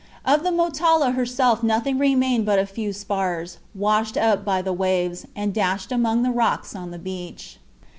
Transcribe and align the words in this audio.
Of 0.25 0.41
the 0.41 0.49
Motala 0.49 1.11
herself 1.13 1.61
nothing 1.61 1.99
remained 1.99 2.43
but 2.43 2.57
a 2.57 2.65
few 2.65 2.91
spars, 2.91 3.59
washed 3.75 4.17
up 4.17 4.43
by 4.43 4.63
the 4.63 4.73
waves, 4.73 5.27
and 5.35 5.53
dashed 5.53 5.91
among 5.91 6.23
the 6.23 6.31
rocks 6.31 6.75
on 6.75 6.89
the 6.89 6.97
beach. 6.97 7.59